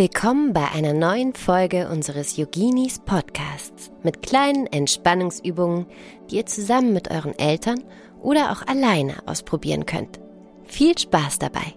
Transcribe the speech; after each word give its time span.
Willkommen 0.00 0.54
bei 0.54 0.66
einer 0.70 0.94
neuen 0.94 1.34
Folge 1.34 1.86
unseres 1.90 2.38
Yoginis 2.38 3.00
Podcasts 3.00 3.90
mit 4.02 4.22
kleinen 4.22 4.66
Entspannungsübungen, 4.66 5.84
die 6.30 6.36
ihr 6.36 6.46
zusammen 6.46 6.94
mit 6.94 7.10
euren 7.10 7.38
Eltern 7.38 7.84
oder 8.18 8.50
auch 8.50 8.66
alleine 8.66 9.16
ausprobieren 9.26 9.84
könnt. 9.84 10.18
Viel 10.64 10.96
Spaß 10.96 11.38
dabei! 11.40 11.74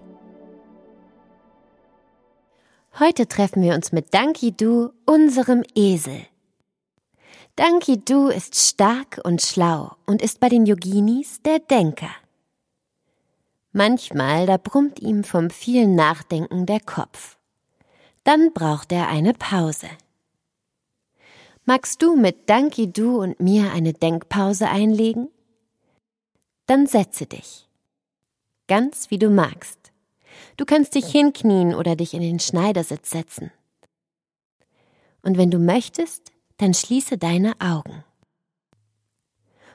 Heute 2.98 3.28
treffen 3.28 3.62
wir 3.62 3.74
uns 3.74 3.92
mit 3.92 4.14
Danki 4.14 4.52
Du, 4.52 4.92
unserem 5.04 5.62
Esel. 5.74 6.24
Danki 7.56 8.02
Du 8.06 8.28
ist 8.28 8.56
stark 8.56 9.20
und 9.22 9.42
schlau 9.42 9.96
und 10.06 10.22
ist 10.22 10.40
bei 10.40 10.48
den 10.48 10.64
Yoginis 10.64 11.42
der 11.42 11.58
Denker. 11.58 12.08
Manchmal, 13.72 14.46
da 14.46 14.56
brummt 14.56 14.98
ihm 15.00 15.24
vom 15.24 15.50
vielen 15.50 15.94
Nachdenken 15.94 16.64
der 16.64 16.80
Kopf. 16.80 17.36
Dann 18.24 18.52
braucht 18.52 18.90
er 18.90 19.08
eine 19.08 19.34
Pause. 19.34 19.88
Magst 21.66 22.02
du 22.02 22.16
mit 22.16 22.48
Danki 22.48 22.92
Du 22.92 23.20
und 23.20 23.40
mir 23.40 23.72
eine 23.72 23.92
Denkpause 23.92 24.68
einlegen? 24.68 25.28
Dann 26.66 26.86
setze 26.86 27.26
dich. 27.26 27.68
Ganz 28.66 29.10
wie 29.10 29.18
du 29.18 29.28
magst. 29.28 29.92
Du 30.56 30.64
kannst 30.64 30.94
dich 30.94 31.06
hinknien 31.06 31.74
oder 31.74 31.96
dich 31.96 32.14
in 32.14 32.22
den 32.22 32.40
Schneidersitz 32.40 33.10
setzen. 33.10 33.50
Und 35.22 35.36
wenn 35.36 35.50
du 35.50 35.58
möchtest, 35.58 36.32
dann 36.56 36.74
schließe 36.74 37.18
deine 37.18 37.60
Augen. 37.60 38.04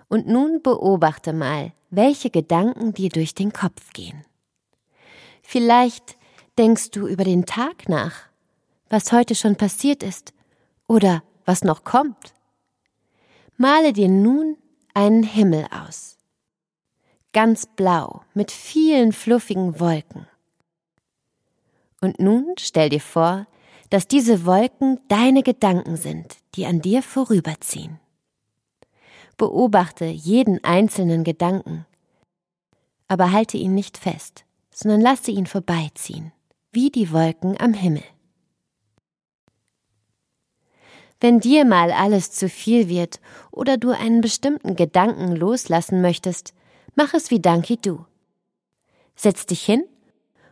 Und 0.07 0.27
nun 0.27 0.61
beobachte 0.63 1.33
mal, 1.33 1.73
welche 1.89 2.29
Gedanken 2.29 2.93
dir 2.93 3.09
durch 3.09 3.35
den 3.35 3.53
Kopf 3.53 3.93
gehen. 3.93 4.25
Vielleicht 5.43 6.17
denkst 6.57 6.91
du 6.91 7.07
über 7.07 7.23
den 7.23 7.45
Tag 7.45 7.89
nach, 7.89 8.28
was 8.89 9.11
heute 9.11 9.35
schon 9.35 9.55
passiert 9.55 10.03
ist 10.03 10.33
oder 10.87 11.23
was 11.45 11.63
noch 11.63 11.83
kommt. 11.83 12.33
Male 13.57 13.93
dir 13.93 14.07
nun 14.07 14.57
einen 14.93 15.23
Himmel 15.23 15.67
aus. 15.71 16.17
Ganz 17.33 17.67
blau 17.67 18.21
mit 18.33 18.51
vielen 18.51 19.13
fluffigen 19.13 19.79
Wolken. 19.79 20.27
Und 22.01 22.19
nun 22.19 22.55
stell 22.57 22.89
dir 22.89 23.01
vor, 23.01 23.47
dass 23.89 24.07
diese 24.07 24.45
Wolken 24.45 24.99
deine 25.07 25.43
Gedanken 25.43 25.95
sind, 25.95 26.37
die 26.55 26.65
an 26.65 26.81
dir 26.81 27.03
vorüberziehen. 27.03 27.99
Beobachte 29.37 30.05
jeden 30.05 30.63
einzelnen 30.63 31.23
Gedanken, 31.23 31.85
aber 33.07 33.31
halte 33.31 33.57
ihn 33.57 33.73
nicht 33.73 33.97
fest, 33.97 34.45
sondern 34.71 35.01
lasse 35.01 35.31
ihn 35.31 35.45
vorbeiziehen, 35.45 36.31
wie 36.71 36.89
die 36.91 37.11
Wolken 37.11 37.59
am 37.59 37.73
Himmel. 37.73 38.03
Wenn 41.19 41.39
dir 41.39 41.65
mal 41.65 41.91
alles 41.91 42.31
zu 42.31 42.47
viel 42.47 42.87
wird 42.87 43.19
oder 43.51 43.77
du 43.77 43.91
einen 43.91 44.21
bestimmten 44.21 44.75
Gedanken 44.75 45.35
loslassen 45.35 46.01
möchtest, 46.01 46.53
mach 46.95 47.13
es 47.13 47.29
wie 47.29 47.41
Danki 47.41 47.77
Du. 47.77 48.05
Setz 49.15 49.45
dich 49.45 49.63
hin 49.63 49.83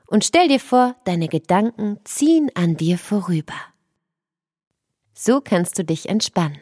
und 0.08 0.26
stell 0.26 0.50
dir 0.50 0.60
vor, 0.60 0.96
deine 1.06 1.30
Gedanken 1.30 2.00
ziehen 2.04 2.52
an 2.54 2.76
dir 2.76 2.98
vorüber. 2.98 3.56
So 5.14 5.40
kannst 5.42 5.80
du 5.80 5.86
dich 5.86 6.10
entspannen. 6.10 6.60